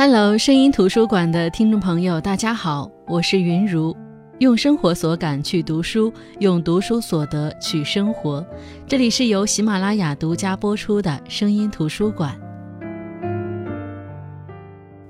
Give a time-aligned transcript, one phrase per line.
[0.00, 3.96] Hello，声音图书馆的听众朋友，大家好，我是云如，
[4.38, 8.46] 用生活所感去读书，用读书所得去生活。
[8.86, 12.40] 这里是由喜马拉雅独家播出的声音图书馆。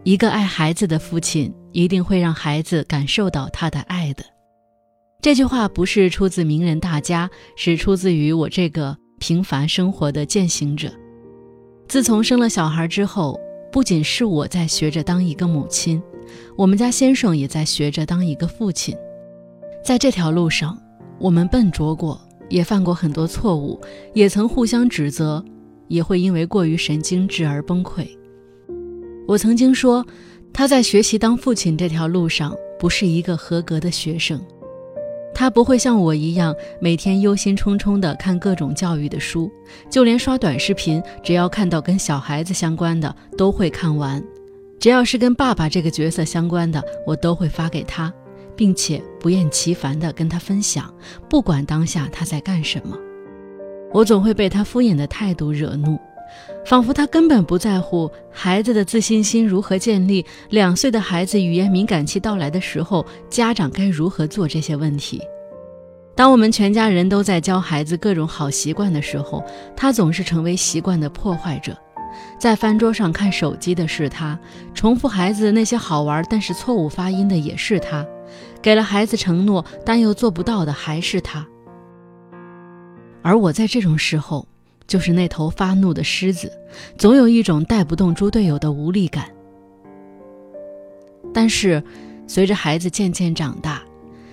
[0.05, 4.25] 一个爱孩子的父亲，一定会让孩子感受到他的爱的。
[5.21, 10.91] 这句话不是出自名人大家，是出自于我这个平凡生活的践行者。
[11.89, 13.39] 自从生了小孩之后。
[13.71, 16.03] 不仅是我在学着当一个母亲，
[16.57, 18.97] 我们家先生也在学着当一个父亲。
[19.85, 20.77] 在这条路上，
[21.19, 23.81] 我们笨拙过，也犯过很多错误，
[24.15, 25.45] 也曾互相指责，
[25.87, 28.07] 也会因为过于神经质而崩溃。
[29.27, 30.05] 我曾经说，
[30.53, 34.41] 他在学习当父亲这条路上不是一个合格的学生。
[35.39, 39.49] 他不会像我一样每天忧心忡忡地看各种教育的书，
[39.89, 44.21] 就连刷短视频，只要看到跟小孩子相关的都会看完。
[44.81, 48.13] 只要是跟爸爸这个角色相关的，我都会发给他，
[48.57, 50.93] 并且不厌其烦地跟他分享，
[51.31, 52.99] 不管当下他在干什么。
[53.93, 55.97] 我总会被他敷衍的态度惹怒，
[56.69, 60.27] 仿佛他根本不在乎孩子的自信心如何建立。
[60.51, 65.19] 两岁的孩子语言敏感期到来的时候，家长该如何做这些问题？
[66.15, 69.43] 当我们全家人都在教孩子各种好习惯的时候，
[69.75, 71.75] 他总是成为习惯的破坏者。
[72.39, 74.39] 在饭桌上看手机的是他，
[74.75, 78.07] 重复孩子那些好玩但是错误发音的也是他，
[78.61, 81.47] 给了孩子承诺但又做不到的还是他。
[83.23, 84.47] 而我在这种时候，
[84.89, 86.51] 就是那头发怒的狮子，
[86.97, 89.29] 总有一种带不动猪队友的无力感。
[91.33, 91.81] 但是，
[92.27, 93.83] 随着孩子渐渐长大。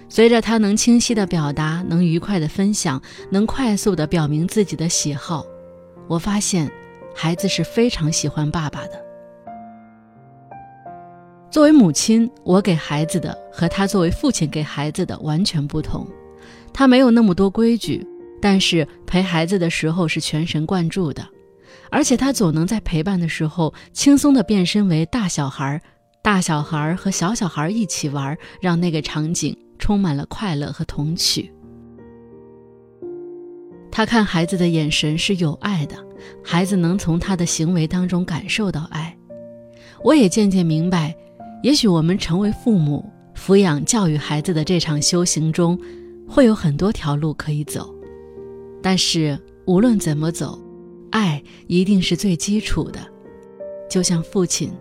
[0.07, 5.43] 随着他能清晰的表达，能愉快的分享，能快速的表明自己的喜好，
[6.07, 6.71] 我发现，
[7.13, 9.03] 孩子是非常喜欢爸爸的。
[11.49, 16.07] 作为母亲，我给孩子的和他作为父亲给孩子的完全不同。
[16.71, 18.05] 他没有那么多规矩，
[18.45, 21.27] 但是陪孩子的时候是全神贯注的，
[21.89, 25.81] 而且他总能在陪伴的时候轻松的变身为大小孩，
[26.21, 29.57] 大小孩和小小孩一起玩，让那个场景。
[29.79, 31.51] 充满了快乐和童趣。
[33.91, 35.95] 他看孩子的眼神是有爱的，
[36.43, 39.17] 孩子能从他的行为当中感受到爱。
[40.03, 41.15] 我也渐渐明白，
[41.63, 45.79] 也许我们成为父母、抚养教育孩子的这场修行中，
[46.27, 47.94] 会有很多条路可以走。
[48.85, 49.35] 但是
[49.65, 50.59] 无论怎么走，
[51.09, 52.99] 爱一定是最基础的。
[53.89, 54.71] 就像父亲，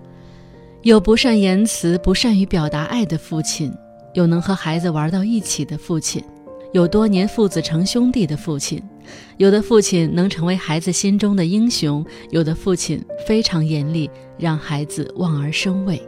[0.82, 3.72] 有不善言辞、不善于表达爱的父亲。
[4.12, 6.22] 有能和孩子玩到一起的父亲，
[6.74, 8.82] 有多年父子成兄弟的父亲，
[9.38, 15.98] 有的父亲能成为孩子心中的英雄，有的父亲非常严厉，让孩子望而生畏。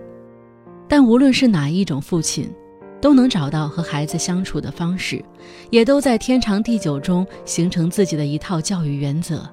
[0.86, 2.46] 但无论是哪一种父亲，
[3.00, 5.24] 都能找到和孩子相处的方式，
[5.70, 9.48] 也都在天长地久中形成自己的一套教育原则。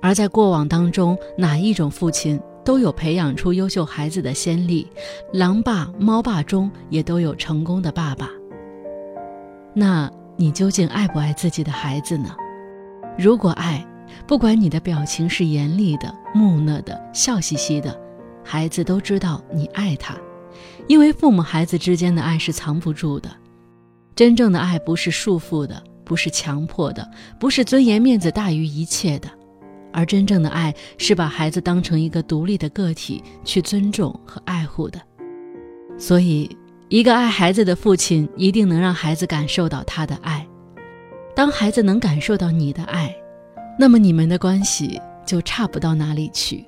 [0.00, 2.40] 而在过往当中，哪一种父亲？
[2.64, 4.86] 都有培养出优秀孩子的先例，
[5.34, 8.30] 狼爸、猫爸中也都有成功的爸爸。
[9.74, 12.34] 那你究竟爱不爱自己的孩子呢？
[13.18, 13.86] 如果爱，
[14.26, 17.94] 不管你的表情是严厉的、木讷的、笑嘻嘻的，
[18.42, 20.16] 孩子都知道你爱他，
[20.86, 23.30] 因为父母孩子之间的爱是藏不住的。
[24.14, 27.08] 真正的爱不是束缚的，不是强迫的，
[27.38, 29.28] 不是尊严面子大于一切的。
[29.92, 35.00] 而真正的爱是把孩子当成一个独立的个体去尊重和爱护的，
[35.96, 36.50] 所以，
[36.88, 40.44] 一个爱孩子的父亲一定能让孩子感受到他的爱。
[41.34, 43.14] 当孩子能感受到你的爱，
[43.78, 46.64] 那么你们的关系就差不到哪里去。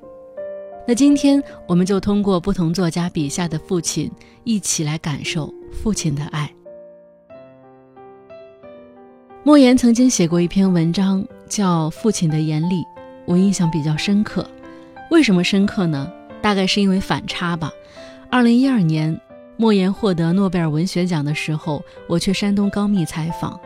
[0.89, 4.09] 那今天我们就通过不同作家笔下的父亲，
[4.45, 6.49] 一起来感受父亲的爱。
[9.43, 12.77] 莫言曾经写过一篇文章，叫《父亲的严厉》。
[13.25, 14.49] 我印象比较深刻，
[15.11, 16.09] 为什么深刻呢？
[16.41, 17.73] 大概是因为反差吧。
[18.31, 19.21] 二零一二年，
[19.57, 23.59] 莫言获得诺贝尔文学奖的时候，我去山东高密采访，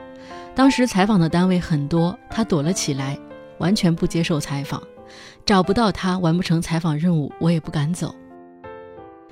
[0.54, 3.18] 当时采访的单位很多，他躲了起来，
[3.58, 4.82] 完全不接受采访，
[5.44, 8.14] 找不到他，完不成采访任务，我也不敢走，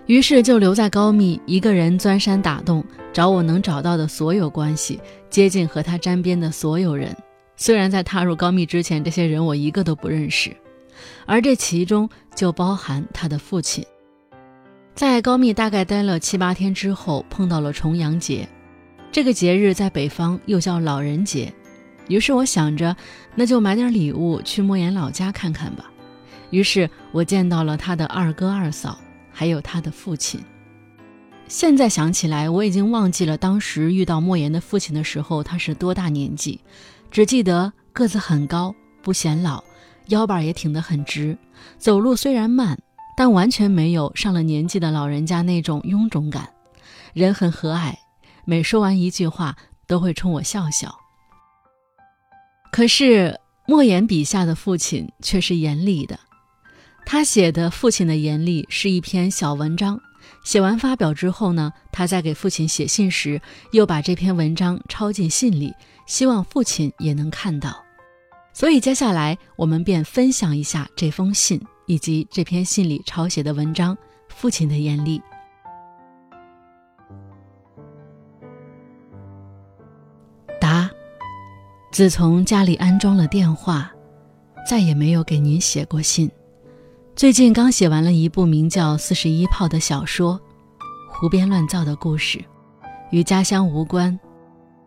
[0.06, 5.00] 于是就留在高密，一个人钻山打洞，找我能找到的所有关系，
[5.30, 7.16] 接近和他沾边的所有人。
[7.56, 10.56] 虽然在踏入高密之前，这些人我一个都不认识，
[11.26, 13.84] 而这其中就包含他的父亲。
[14.94, 18.48] 在高密大概待了七八天之后，碰到了重阳节，
[19.12, 21.52] 这个节日在北方又叫老人节。
[22.08, 22.96] 于是我想着，
[23.34, 25.90] 那就买点礼物去莫言老家看看吧。
[26.50, 28.98] 于是我见到了他的二哥二嫂，
[29.32, 30.40] 还有他的父亲。
[31.46, 36.60] 现在想起来，我已经忘记了当时遇到莫言的父亲的时候他是多大年纪，
[37.10, 39.64] 只记得个子很高，不显老，
[40.08, 41.36] 腰板也挺得很直，
[41.78, 42.78] 走路虽然慢，
[43.16, 46.50] 但完全没有上了年纪的老人家那种臃肿感，
[47.14, 47.94] 人很和蔼，
[48.44, 49.56] 每说完一句话
[49.86, 50.94] 都会冲我笑笑。
[52.70, 56.20] 可是莫言笔下的父亲却是严厉的，
[57.10, 59.98] 他写的父亲的严厉是一篇小文章。
[60.44, 63.40] 写完发表之后呢，他在给父亲写信时，
[63.72, 65.72] 又把这篇文章抄进信里，
[66.06, 67.82] 希望父亲也能看到。
[68.52, 73.96] 所以接下来我们便分享一下这封信以及这篇信里抄写的文章
[74.28, 75.18] 《父亲的严厉》。
[80.60, 80.90] 答：
[81.90, 83.90] 自从家里安装了电话，
[84.68, 86.30] 再也没有给您写过信。
[87.18, 90.40] 最近刚写完了一部名叫《四十一炮》的小说，
[91.08, 92.40] 胡编乱造的故事，
[93.10, 94.16] 与家乡无关，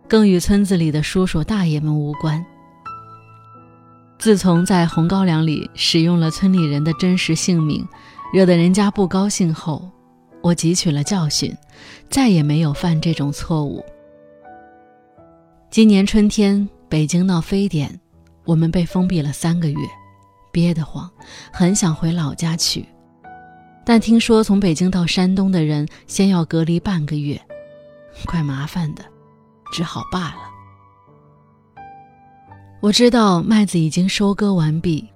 [0.08, 2.42] 更与村子里的叔叔大爷们无关。
[4.18, 7.86] 自从在红高粱里使用了村里人的真实姓名，
[8.32, 9.92] 惹得人家不高兴后，
[10.42, 11.54] 我汲取了教训，
[12.10, 13.84] 再也没有犯这种错误。
[15.70, 18.00] 今年春天，北京闹非典，
[18.46, 19.78] 我们被封闭了三个月。
[20.52, 21.10] 憋得慌，
[21.52, 22.86] 很想回老家去，
[23.86, 27.42] 但听说从北京到山东的人先要隔离半个月，
[28.26, 29.04] 怪麻烦的，
[29.72, 30.42] 只好罢了。
[32.82, 35.08] 我知道麦子已经收割完毕，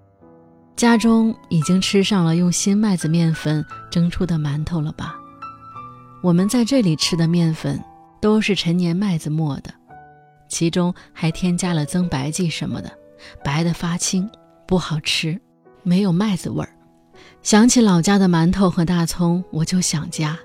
[0.76, 5.16] 家中已经吃上了用新麦子面粉蒸出的馒头了吧？
[6.22, 7.84] 我们在这里吃的面粉
[8.22, 9.74] 都是陈年麦子磨的，
[10.48, 12.92] 其中还添加了增白剂什么的，
[13.44, 14.30] 白的发青。
[14.68, 15.40] 不好吃，
[15.84, 16.70] 没有麦子味儿。
[17.42, 20.38] 想起老家的馒头和大葱，我就想家。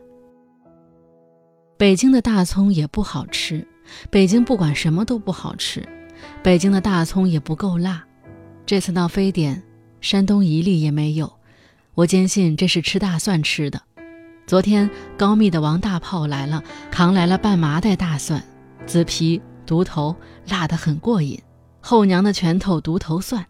[1.79, 3.67] 北京的大葱也不好吃，
[4.11, 5.87] 北京不管什么都不好吃，
[6.43, 8.05] 北京的大葱也不够辣。
[8.67, 9.63] 这次闹非典，
[10.03, 11.33] 山东一粒也没有。
[11.95, 13.81] 我坚信这是吃大蒜吃的。
[14.47, 18.43] 昨天高密的王大炮来了，扛来了半麻袋大蒜，
[18.87, 20.15] 紫皮、独头，
[20.49, 21.41] 辣得很过瘾。
[21.81, 23.45] 后娘的拳头独头蒜。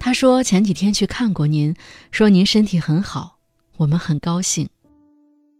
[0.00, 1.74] 他说前几天去看过您，
[2.10, 3.36] 说您身体很好，
[3.76, 4.66] 我们很高兴。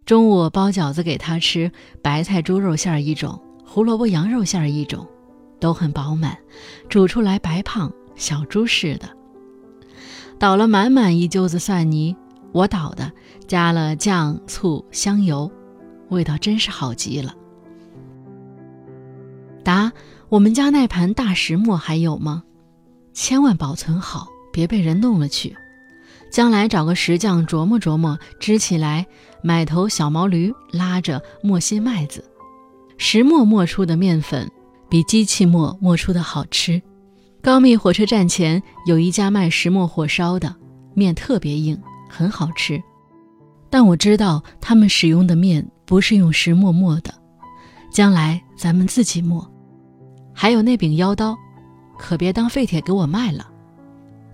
[0.07, 1.71] 中午包饺子给他吃，
[2.03, 5.07] 白菜猪肉馅儿一种，胡萝卜羊肉馅儿一种，
[5.61, 6.39] 都很饱满，
[6.89, 9.11] 煮出来白胖小猪似的。
[10.39, 12.17] 倒了满满一揪子蒜泥，
[12.53, 13.13] 我倒的，
[13.47, 15.53] 加了酱醋香油，
[16.09, 17.35] 味道真是好极了。
[19.63, 19.93] 答：
[20.31, 22.43] 我们家那盘大石磨还有吗？
[23.12, 25.57] 千万保存好，别被人弄了去。
[26.31, 29.07] 将来找个石匠琢磨琢磨，支起来，
[29.43, 32.25] 买头小毛驴拉着磨些麦子。
[32.99, 34.49] 石磨磨出的面粉
[34.89, 36.81] 比机器磨磨出的好吃。
[37.43, 40.55] 高密火车站前有一家卖石磨火烧的，
[40.95, 41.77] 面特别硬，
[42.09, 42.81] 很好吃。
[43.69, 47.13] 但我知道他们使用的面不是用石磨磨的。
[47.93, 49.45] 将来咱们自己磨。
[50.32, 51.37] 还有那柄腰刀。
[52.01, 53.47] 可别当废铁给我卖了。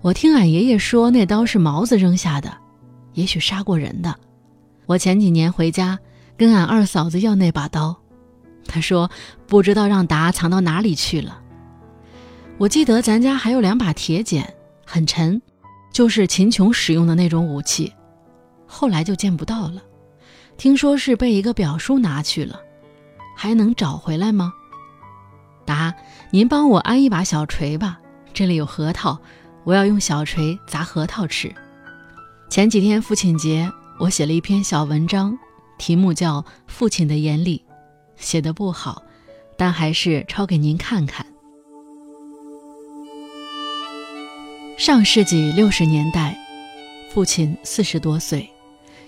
[0.01, 2.57] 我听俺爷爷说，那刀是毛子扔下的，
[3.13, 4.15] 也许杀过人的。
[4.85, 5.99] 我前几年回家
[6.37, 7.95] 跟俺二嫂子要那把刀，
[8.65, 9.11] 她说
[9.47, 11.41] 不知道让达藏到哪里去了。
[12.57, 14.51] 我记得咱家还有两把铁剪，
[14.85, 15.39] 很沉，
[15.91, 17.91] 就是秦琼使用的那种武器，
[18.65, 19.83] 后来就见不到了。
[20.55, 22.59] 听说是被一个表叔拿去了，
[23.35, 24.53] 还能找回来吗？
[25.67, 25.93] 答。
[26.31, 27.99] 您帮我安一把小锤吧，
[28.33, 29.19] 这里有核桃，
[29.63, 31.53] 我要用小锤砸核桃吃。
[32.49, 35.37] 前几天父亲节，我写了一篇小文章，
[35.77, 37.61] 题目叫《父亲的严厉》，
[38.15, 39.03] 写的不好，
[39.57, 41.25] 但还是抄给您看看。
[44.77, 46.37] 上世纪六十年代，
[47.11, 48.49] 父亲四十多岁，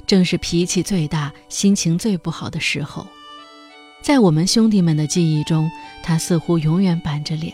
[0.07, 3.05] 正是脾气最大、心情最不好的时候。
[4.01, 5.69] 在我们兄弟们的记忆中，
[6.01, 7.53] 他似乎永远板着脸，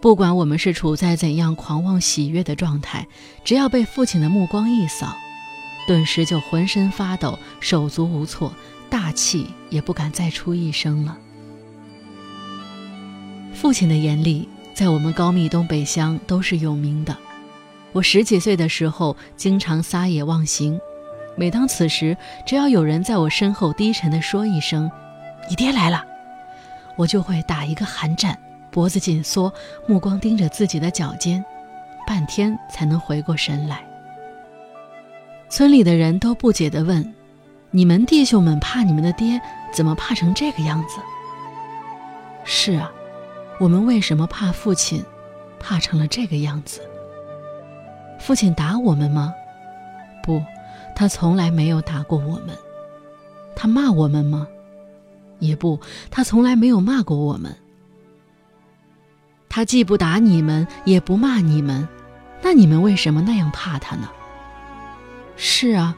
[0.00, 3.06] 不管我们是处在怎样狂妄喜悦的状态，
[3.42, 5.16] 只要被父亲的目光一扫，
[5.86, 8.52] 顿时就浑身发抖，手足无措，
[8.90, 11.18] 大气也不敢再出一声了。
[13.54, 17.16] 父亲的严厉，在我们高密东北乡都是有名的。
[17.92, 20.78] 我十几岁的时候，经常撒野忘形，
[21.36, 24.90] 每当此时，只要有人在我身后低沉地说一声。
[25.48, 26.04] 你爹来了，
[26.96, 28.38] 我就会打一个寒战，
[28.70, 29.52] 脖子紧缩，
[29.86, 31.44] 目光盯着自己的脚尖，
[32.06, 33.82] 半天才能回过神来。
[35.48, 37.14] 村里的人都不解地问
[37.70, 39.40] ：“你们弟兄们怕你们的爹，
[39.72, 41.00] 怎么怕成这个样子？”
[42.44, 42.90] 是啊，
[43.60, 45.04] 我们为什么怕父亲，
[45.60, 46.80] 怕成了这个样子？
[48.18, 49.34] 父亲打我们吗？
[50.22, 50.42] 不，
[50.94, 52.56] 他从来没有打过我们。
[53.54, 54.48] 他骂我们吗？
[55.42, 57.54] 也不，他从来没有骂过我们。
[59.48, 61.86] 他既不打你们，也不骂你们，
[62.40, 64.08] 那你们为什么那样怕他呢？
[65.36, 65.96] 是啊，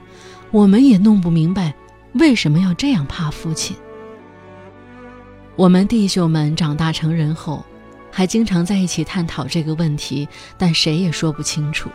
[0.50, 1.74] 我们也弄不明白
[2.14, 3.76] 为什么要这样怕父亲。
[5.56, 7.64] 我们弟兄们长大成人后，
[8.10, 11.90] 还经常在一起探讨这个问题，但谁也说不清楚。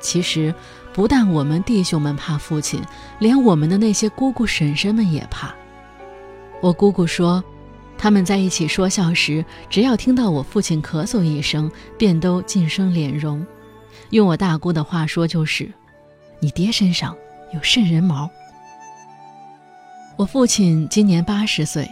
[0.00, 0.52] 其实，
[0.92, 2.82] 不但我们弟兄们怕父亲，
[3.18, 5.54] 连我们的那些姑姑婶婶们也怕。
[6.60, 7.42] 我姑姑说，
[7.96, 13.46] 他们在一起说笑时，只要听到我父亲咳嗽一声，便都噤声敛容。
[14.10, 15.70] 用我大姑的话说，就是
[16.40, 17.16] “你爹身上
[17.54, 18.28] 有渗人毛”。
[20.16, 21.88] 我父亲今年八十岁，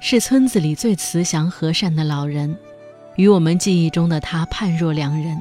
[0.00, 2.56] 是村子里最慈祥和善的老人，
[3.14, 5.40] 与我们记忆中的他判若两人。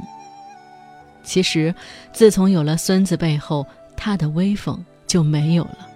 [1.23, 1.73] 其实，
[2.13, 5.89] 自从有了孙子背后，他的威风就没有了。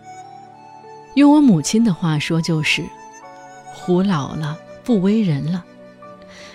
[1.16, 2.84] 用我母亲的话说，就是
[3.74, 5.64] “虎老了，不威人了”。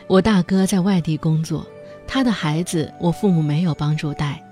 [0.09, 1.67] 我大哥在外地工作，
[2.07, 4.43] 他的孩子我父母没有帮助带，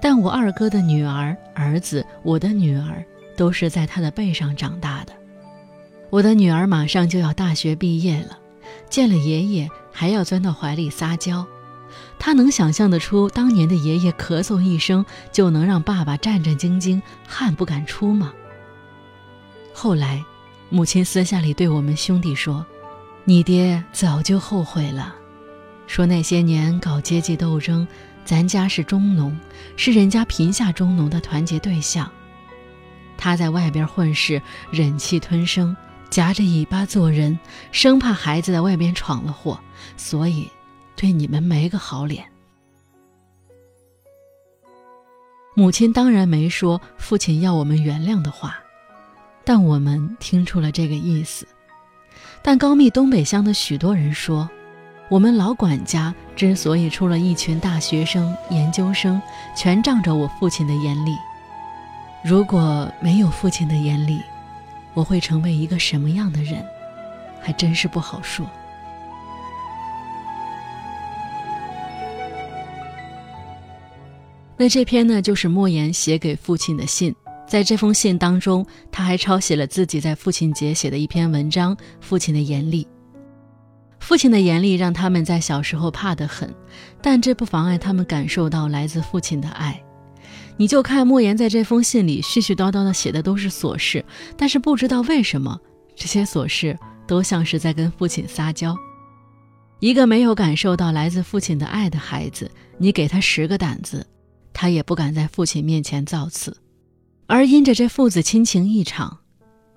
[0.00, 3.04] 但我二哥的女儿、儿子，我的女儿
[3.36, 5.12] 都是在他的背上长大的。
[6.08, 8.38] 我的女儿马上就要大学毕业了，
[8.88, 11.46] 见了爷爷还要钻到怀里撒娇。
[12.18, 18.32] 他能想象得出当年的爷爷咳嗽一声就能让爸爸战战兢兢、汗不敢出吗？
[19.82, 20.22] 后来，
[20.68, 22.66] 母亲私下里对我们兄弟说
[23.24, 25.14] ：“你爹早就后悔了，
[25.86, 27.88] 说那些年搞阶级斗争，
[28.22, 29.34] 咱家是中农，
[29.78, 32.12] 是人家贫下中农的团结对象。
[33.16, 35.74] 他在外边混世，忍气吞声，
[36.10, 37.38] 夹着尾巴做人，
[37.72, 39.58] 生怕孩子在外边闯了祸，
[39.96, 40.46] 所以
[40.94, 42.22] 对你们没个好脸。”
[45.56, 48.60] 母亲当然没说父亲要我们原谅的话。
[49.44, 51.46] 但我们听出了这个意思。
[52.42, 54.48] 但高密东北乡的许多人说，
[55.08, 59.20] 我们老管家之所以出了一群大学生、研究生，
[59.56, 61.16] 全仗着我父亲的严厉。
[62.24, 64.20] 如果没有父亲的严厉，
[64.94, 66.64] 我会成为一个什么样的人，
[67.40, 68.46] 还真是不好说。
[74.56, 77.14] 那这篇呢，就是莫言写给父亲的信。
[77.50, 82.84] 在这封信当中，他还抄写了自己在父亲节写的一篇文章《父亲的严厉》。
[83.98, 86.54] 父亲的严厉让他们在小时候怕得很，
[87.02, 89.82] 但这不妨碍他们感受到来自父亲的爱。
[90.56, 94.04] 你就看莫言在这封信里絮絮叨叨的写的都是琐事，
[94.36, 95.58] 但是不知道为什么
[95.96, 98.76] 这些琐事都像是在跟父亲撒娇。
[99.80, 104.06] 一个没有感受到来自父亲的爱的孩子，你给他十个胆子，
[104.52, 106.56] 他也不敢在父亲面前造次。
[107.30, 109.18] 而因着这父子亲情一场，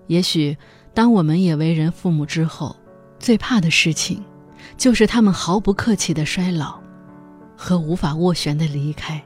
[0.07, 0.57] 也许
[0.91, 2.75] 当我们也为人父母之后，
[3.19, 4.23] 最怕的事情，
[4.75, 6.79] 就是他们毫不客气的衰老，
[7.55, 9.23] 和无法斡旋的离开。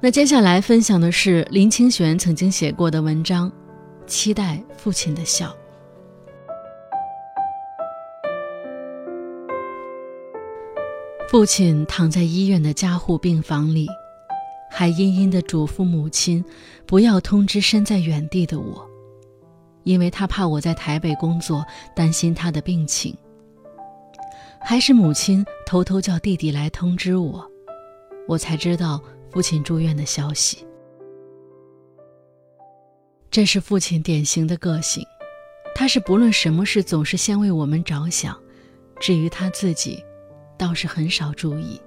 [0.00, 3.50] 那接下来分享的是林清玄曾经写过的文章，
[4.06, 5.48] 《期待父亲的笑》。
[11.28, 13.86] 父亲躺在医院的加护病房里。
[14.70, 16.44] 还殷殷地嘱咐母亲，
[16.86, 18.88] 不要通知身在远地的我，
[19.84, 23.16] 因为他怕我在台北工作，担心他的病情。
[24.60, 27.48] 还是母亲偷偷叫弟弟来通知我，
[28.26, 30.66] 我才知道父亲住院的消息。
[33.30, 35.06] 这是父亲典型的个性，
[35.74, 38.36] 他是不论什么事总是先为我们着想，
[38.98, 40.02] 至于他自己，
[40.58, 41.80] 倒是很少注意。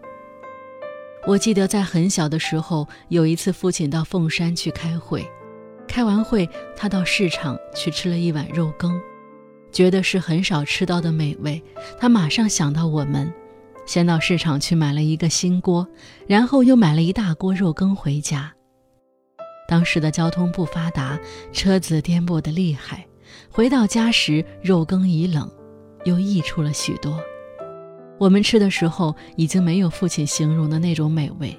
[1.27, 5.29] 我记得在很小的时候，有一次父亲到凤山去开会，
[5.87, 8.99] 开完会他到市场去吃了一碗肉羹，
[9.71, 11.61] 觉得是很少吃到的美味。
[11.99, 13.31] 他马上想到我们，
[13.85, 15.87] 先到市场去买了一个新锅，
[16.25, 18.53] 然后又买了一大锅肉羹回家。
[19.67, 21.19] 当时的交通不发达，
[21.51, 23.05] 车子颠簸的厉害，
[23.51, 25.51] 回到家时肉羹已冷，
[26.05, 27.21] 又溢出了许多。
[28.19, 31.55] 我们吃的时候已经没有父亲形容的那种美味，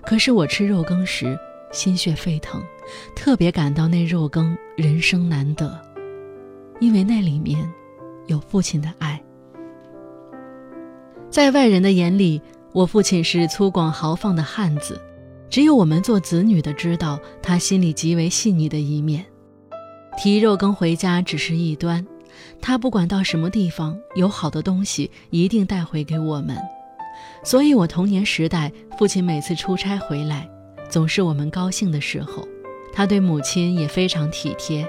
[0.00, 1.38] 可是我吃肉羹时
[1.70, 2.62] 心血沸腾，
[3.14, 5.78] 特别感到那肉羹人生难得，
[6.80, 7.70] 因为那里面
[8.26, 9.22] 有父亲的爱。
[11.30, 12.40] 在外人的眼里，
[12.72, 15.00] 我父亲是粗犷豪放的汉子，
[15.50, 19.24] 只有我们做子女的知道他心里极为细腻的一面。
[20.18, 22.06] 提肉羹回家只是一端，
[22.60, 26.56] 他不管到什么地方，有好的东西一定带回给我们。
[27.44, 30.48] 所以，我童年时代，父亲每次出差回来，
[30.88, 32.46] 总是我们高兴的时候。
[32.92, 34.86] 他对母亲也非常体贴，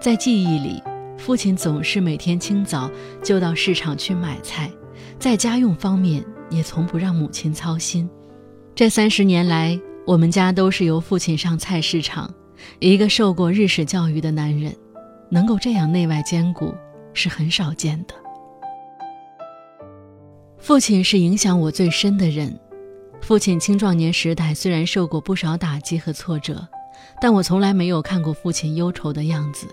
[0.00, 0.82] 在记忆里，
[1.16, 2.90] 父亲总是每天清早
[3.22, 4.70] 就到市场去买菜，
[5.18, 8.08] 在家用方面也从不让母亲操心。
[8.74, 12.32] 这三十年来，我们家都是由父亲上菜市场。
[12.80, 14.74] 一个受过日式教育的男人，
[15.30, 16.74] 能够这样内外兼顾，
[17.12, 18.14] 是很少见的。
[20.58, 22.58] 父亲是影响我最深的人。
[23.20, 26.66] 父亲青壮年时代虽然受过不少打击和挫折，
[27.20, 29.66] 但我从来没有看过父亲忧愁的样子。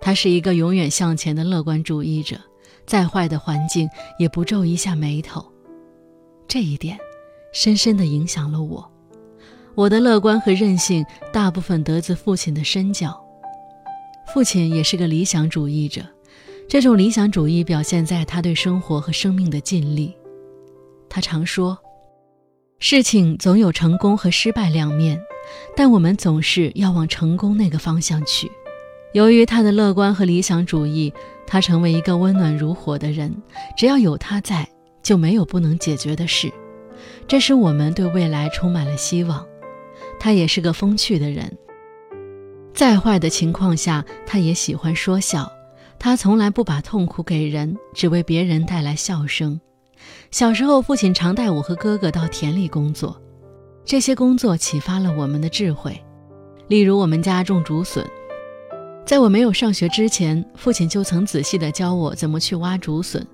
[0.00, 2.36] 他是一个永远向前的乐观主义者，
[2.86, 3.88] 再坏的环境
[4.18, 5.44] 也不皱一下眉头。
[6.48, 6.98] 这一点，
[7.52, 8.90] 深深地影响了我。
[9.74, 13.21] 我的乐观和韧性大部分得自父亲的身教。
[14.32, 16.00] 父亲也是个理想主义者。
[16.66, 20.16] 这种理想主义表现在他对生活和生命的尽力。
[21.10, 21.78] 他常说
[22.80, 25.20] ：“事情总有成功和失败两面，
[25.76, 28.50] 但我们总是要往成功那个方向去。”
[29.12, 31.12] 由于他的乐观和理想主义，
[31.46, 33.30] 他成为一个温暖如火的人。
[33.76, 34.66] 只要有他在，
[35.02, 36.50] 就没有不能解决的事。
[37.28, 39.46] 这使我们对未来充满了希望。
[40.18, 41.58] 他也是个风趣的人，
[42.74, 45.50] 再坏的情况下，他也喜欢说笑。
[45.98, 49.60] 他从来不把痛苦给人，只为别人带来笑声。
[50.32, 53.16] 小时候，父亲常带我和哥哥到田里工作，
[53.84, 55.96] 这些工作启发了我们的智慧。
[56.66, 58.04] 例如，我们家种竹笋，
[59.04, 63.24] 在我没有上学之前，父亲就曾仔细地教我怎么去挖竹笋，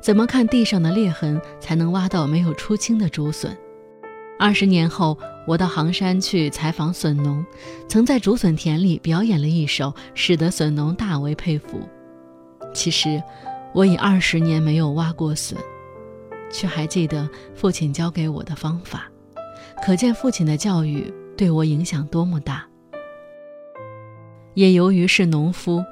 [0.00, 3.56] 怎么看地上的裂痕才能挖到没有出青的竹笋。
[4.38, 5.16] 二十年后，
[5.48, 7.42] 我到杭山去采访笋农，
[7.88, 11.80] 曾在竹笋田里表演了一首，使得笋农大为佩服。
[12.74, 13.22] 其实，
[13.72, 15.56] 我已二十年没有挖过笋，
[16.52, 19.10] 却还记得父亲教给我的方法，
[19.82, 22.66] 可见父亲的教育对我影响多么大。
[24.52, 25.82] 也由于是农夫，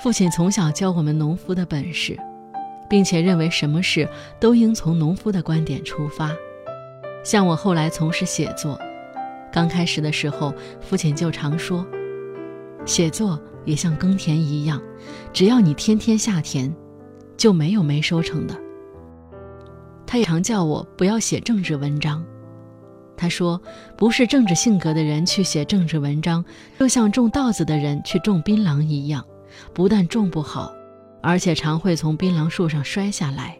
[0.00, 2.16] 父亲从小教我们农夫的本事，
[2.88, 6.30] 并且认为什么事都应从农夫的观点出发。
[7.24, 8.80] 像我后来从事写作，
[9.52, 11.86] 刚开始的时候，父亲就常说，
[12.84, 13.40] 写作。
[13.66, 14.80] 也像耕田一样，
[15.34, 16.74] 只要你天天下田，
[17.36, 18.58] 就没有没收成的。
[20.06, 22.24] 他也常叫我不要写政治文章。
[23.18, 23.60] 他说，
[23.98, 26.42] 不是政治性格的人去写政治文章，
[26.78, 29.22] 就像种稻子的人去种槟榔一样，
[29.74, 30.72] 不但种不好，
[31.20, 33.58] 而且常会从槟榔树上摔下来。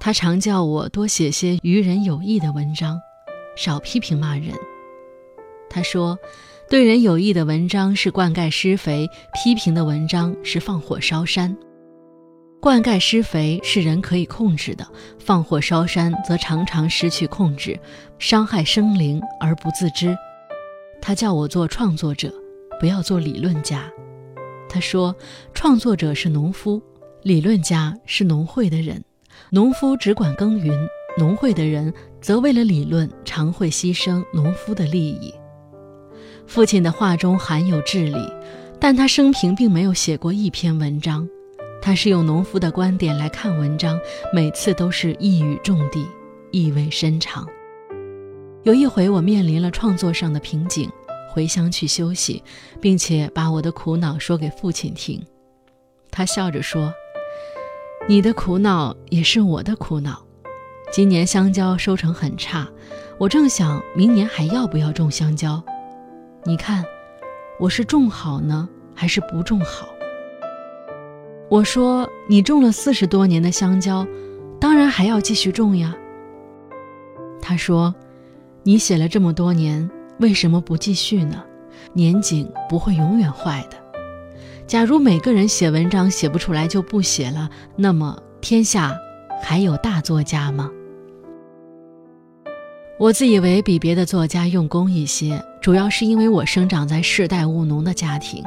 [0.00, 2.98] 他常叫我多写些于人有益的文章，
[3.60, 4.54] 少批评骂人。
[5.68, 6.18] 他说。
[6.70, 11.56] 对人有益的文章是灌溉施肥，批评的文章是放火烧山。
[12.60, 14.86] 灌溉施肥是人可以控制的，
[15.18, 17.76] 放火烧山则常常失去控制，
[18.20, 20.16] 伤害生灵而不自知。
[21.02, 22.32] 他叫我做创作者，
[22.78, 23.90] 不要做理论家。
[24.68, 25.12] 他说，
[25.52, 26.80] 创作者是农夫，
[27.24, 29.02] 理论家是农会的人。
[29.50, 35.32] 农夫只管耕耘，农会的人则为了理论，常会牺牲农夫的利益。
[36.46, 38.32] 父亲的话中含有智理，
[38.80, 41.28] 但他生平并没有写过一篇文章。
[41.82, 43.98] 他是用农夫的观点来看文章，
[44.34, 46.06] 每次都是一语中的，
[46.50, 47.46] 意味深长。
[48.64, 50.90] 有一回，我面临了创作上的瓶颈，
[51.32, 52.42] 回乡去休息，
[52.80, 55.24] 并且把我的苦恼说给父亲听。
[56.10, 56.92] 他笑着说
[58.06, 60.22] ：“你的苦恼也是我的苦恼。
[60.92, 62.66] 今年香蕉收成很差，
[63.16, 65.62] 我正想明年还要不要种香蕉。”
[66.42, 66.84] 你看，
[67.60, 69.88] 我是种好呢，还是不种好？
[71.48, 74.04] 我说你种了四十多年的香蕉，
[74.58, 75.94] 当然还要继续种呀。
[77.40, 77.94] 他说，
[78.64, 81.44] 你写了这么多年，为什么不继续呢？
[81.92, 83.76] 年景不会永远坏的。
[84.66, 88.96] 假如每个人写文章写不出来就不写了，那么天下
[89.40, 90.68] 还有大作家吗？
[93.00, 98.44] 我自以为比别的作家用功一些，主要是因为我生长在世代务农的家庭。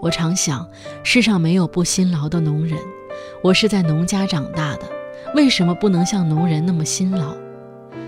[0.00, 0.64] 我常想，
[1.02, 2.78] 世上没有不辛劳的农人。
[3.42, 4.82] 我是在农家长大的，
[5.34, 7.34] 为什么不能像农人那么辛劳？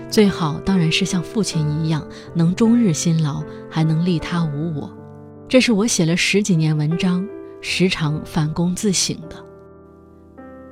[0.09, 4.89] 最好当然是像父亲一样，能终日辛劳，还能利他无我。
[5.49, 7.27] 这是我写了十几年文章，
[7.59, 9.35] 时常反躬自省的。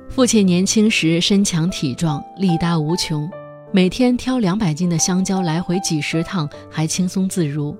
[0.08, 3.30] 父亲年轻时身强体壮，力大无穷。
[3.74, 7.74] 每天挑两百斤的香蕉来回几十趟，还轻松自如。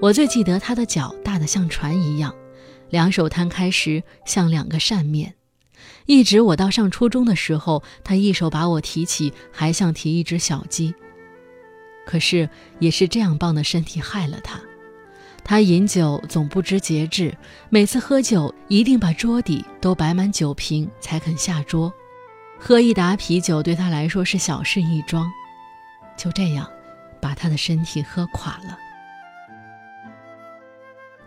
[0.00, 2.34] 我最记得他的脚大得像船一样，
[2.90, 5.34] 两手摊开时像两个扇面。
[6.06, 10.92] 一直我到上初中的时候，他一手把我提起，还像提一只小鸡。
[12.04, 14.60] 可是也是这样棒的身体害了他。
[15.44, 17.32] 他饮酒总不知节制，
[17.70, 21.92] 每次喝酒一定把桌底都摆满酒瓶才肯下桌。
[22.58, 25.30] 喝一打啤酒对他来说是小事一桩，
[26.16, 26.68] 就这样
[27.20, 28.78] 把他的身体喝垮了。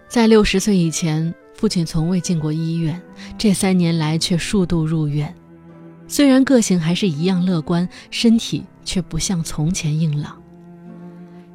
[0.08, 1.34] 在六十岁以前。
[1.54, 3.00] 父亲从未进过医院，
[3.38, 5.32] 这三年来却数度入院。
[6.08, 10.42] 虽然个性还是一样乐观，身体却不像从前硬朗。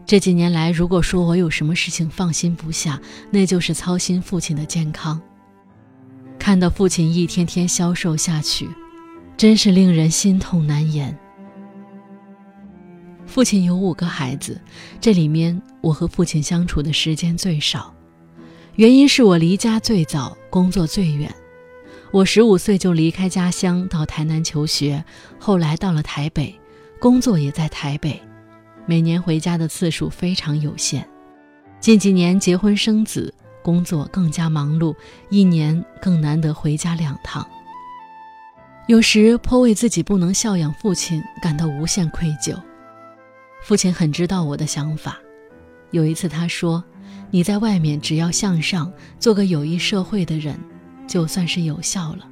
[0.06, 3.00] 这几年来，如果说我有什么事情放心不下，
[3.32, 5.20] 那就是操心父亲的健康。
[6.38, 8.68] 看到父亲一天天消瘦下去，
[9.37, 11.16] 真是令人心痛难言。
[13.27, 14.59] 父亲有五个孩子，
[15.01, 17.92] 这里面我和父亲相处的时间最少。
[18.77, 21.35] 原因是我离家最早，工作最远。
[22.12, 25.05] 我十五岁就离开家乡到台南求学，
[25.38, 26.55] 后来到了台北，
[26.99, 28.18] 工作也在台北，
[28.87, 31.07] 每年回家的次数非常有限。
[31.79, 34.94] 近几年结婚生子，工作更加忙碌，
[35.29, 37.46] 一年更难得回家两趟。
[38.87, 42.55] 有时颇为自己不能孝养父亲感到无限愧疚。
[43.64, 45.18] 父亲很知道我的想法，
[45.90, 46.83] 有一次他说。
[47.31, 50.57] 你在外面只要向上，做个有益社会的人，
[51.09, 52.27] 就算是有效了。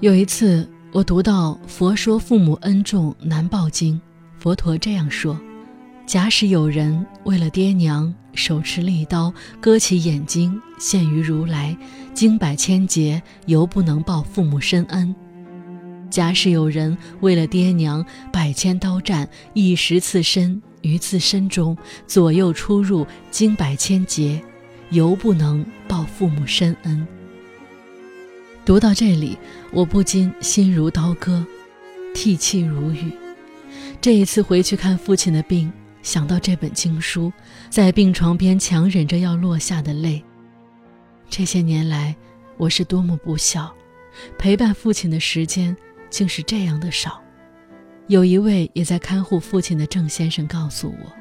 [0.00, 3.94] 有一次，我读到《佛说父母恩重难报经》，
[4.40, 5.38] 佛陀这样说：
[6.06, 11.76] 假使有人为了爹娘，手持利刀割其眼睛，献于如来，
[12.14, 15.12] 经百千劫，犹不能报父母深恩；
[16.14, 20.62] 假使有人为了爹娘，百千刀战，一时刺身。
[20.82, 24.40] 于自身中左右出入经百千劫，
[24.90, 27.04] 犹不能报父母深恩。
[28.64, 29.36] 读到这里，
[29.72, 31.44] 我不禁心如刀割，
[32.14, 33.10] 涕泣如雨。
[34.00, 37.32] 这一次回去看父亲的病，想到这本经书，
[37.70, 40.22] 在病床边强忍着要落下的泪。
[41.28, 42.14] 这些年来，
[42.56, 43.74] 我是多么不孝，
[44.38, 45.76] 陪伴父亲的时间
[46.14, 47.20] 竟是这样的少。
[48.06, 51.12] 有一位也在看护父亲的郑先生告诉我：“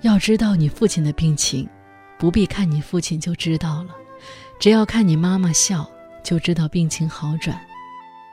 [0.00, 1.68] 要知道你父亲的病情，
[2.16, 3.92] 不必看你父亲就知道了，
[4.60, 5.90] 只要看你妈妈笑，
[6.22, 7.56] 就知道病情好转；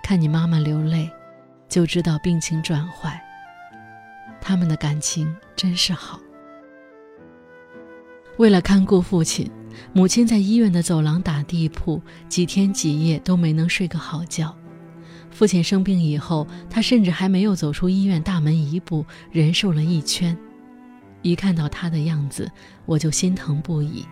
[0.04, 1.10] 看你妈妈流泪，
[1.68, 3.20] 就知道病情转坏。
[4.40, 6.20] 他们的感情真是好。
[8.38, 9.50] 为了看顾父亲，
[9.92, 12.00] 母亲在医院的走廊打地铺，
[12.30, 14.56] 几天几夜都没能睡个好觉。”
[15.32, 20.38] 父亲生病以后，他甚至还没有走出医院大门一步，人瘦了一圈。
[21.24, 22.52] 一看到他的样子，
[22.86, 24.06] 我就心疼不已。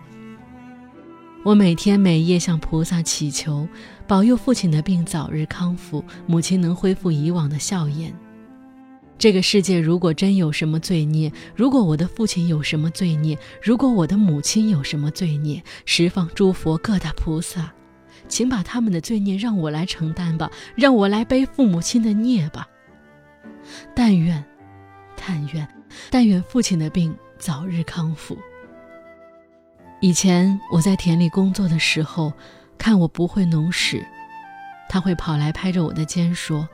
[1.44, 3.66] 我每天每夜向菩萨祈求，
[4.06, 8.12] 保佑父亲的病早日康复，母亲能恢复以往的笑颜。
[9.18, 17.72] 这个世界如果真有什么罪孽，如果我的父亲有什么罪孽，如果我的母亲有什么罪孽，十方诸佛各大菩萨。
[18.30, 22.66] 请把他们的罪孽让我来承担吧，让我来背父母亲的孽吧。
[23.94, 24.42] 但愿，
[25.14, 25.68] 但愿，
[26.10, 28.38] 但愿父亲的病早日康复。
[30.00, 32.32] 以前我在田里工作的时候，
[32.78, 34.02] 看我不会农史，
[34.88, 36.66] 他会跑来拍着我的肩说：“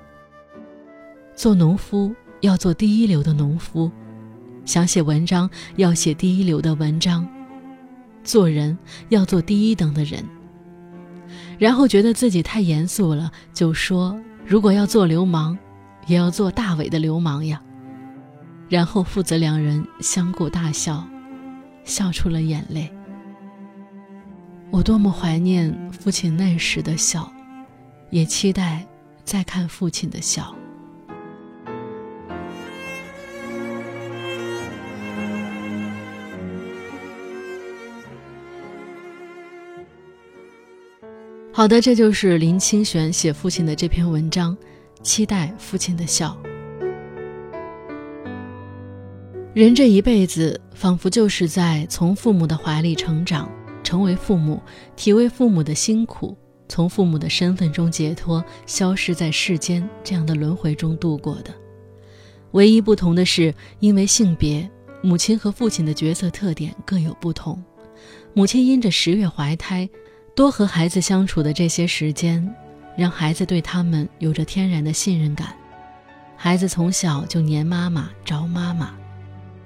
[1.35, 3.91] 做农夫要做第一流的农夫，
[4.65, 7.27] 想写文章要写第一流的文章，
[8.23, 10.23] 做人要做第一等的人。”
[11.59, 15.57] 然后觉得自己太严肃了，就说：“如果要做流氓，
[16.07, 17.63] 也要做大伟的流氓呀。”
[18.69, 21.07] 然后父子两人相顾大笑，
[21.85, 22.93] 笑出了眼泪。
[24.71, 27.33] 我多么怀念父亲那时的笑，
[28.11, 28.85] 也期待
[29.25, 30.55] 再看父亲的笑。
[41.57, 44.55] 好的，这就是林清玄写父亲的这篇文章，
[45.03, 46.37] 期待父亲的笑。
[49.55, 53.51] 人这一辈子，仿佛就是在从父母的怀里成长，
[53.83, 54.61] 成为父母，
[54.97, 56.37] 体味父母的辛苦，
[56.69, 61.51] 从父母的身份中解脱，消失在世间这样的轮回中度过的。
[62.51, 64.71] 唯一不同的是，因为性别，
[65.03, 67.65] 母亲和父亲的角色特点各有不同。
[68.35, 69.89] 母亲因着十月怀胎。
[70.37, 72.55] 多和孩子相处的这些时间，
[72.95, 75.49] 让孩子对他们有着天然的信任感。
[76.37, 78.95] 孩子从小就黏妈妈、找妈妈，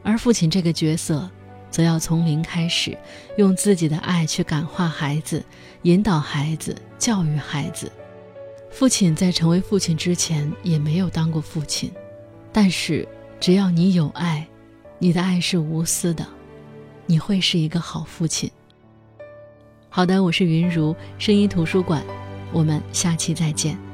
[0.04, 1.28] 而父亲这个角色，
[1.72, 2.96] 则要从零开始，
[3.36, 5.44] 用自己的爱去感化孩子，
[5.82, 7.90] 引导孩子，教育孩子。
[8.70, 11.90] 父亲在成为父亲之前，也没有当过父亲，
[12.52, 13.06] 但是
[13.40, 14.46] 只要你有爱，
[15.00, 16.24] 你的爱是无私的，
[17.06, 18.48] 你会是一个好父亲。
[19.92, 22.00] 好的，我是云如声音图书馆，
[22.52, 23.89] 我们下期再见。